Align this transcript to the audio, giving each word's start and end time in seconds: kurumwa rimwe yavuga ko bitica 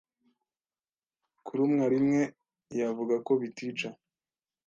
kurumwa 1.45 1.85
rimwe 1.93 2.21
yavuga 2.79 3.15
ko 3.25 3.31
bitica 3.41 3.87